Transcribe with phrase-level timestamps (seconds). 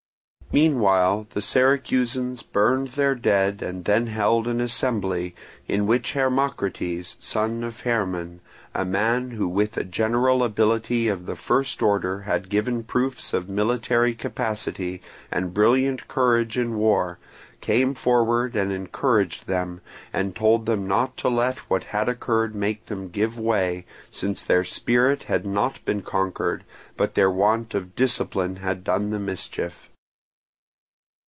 [0.53, 5.33] Meanwhile the Syracusans burned their dead and then held an assembly,
[5.65, 8.41] in which Hermocrates, son of Hermon,
[8.75, 13.47] a man who with a general ability of the first order had given proofs of
[13.47, 15.01] military capacity
[15.31, 17.17] and brilliant courage in the war,
[17.61, 19.79] came forward and encouraged them,
[20.11, 24.65] and told them not to let what had occurred make them give way, since their
[24.65, 26.65] spirit had not been conquered,
[26.97, 29.87] but their want of discipline had done the mischief.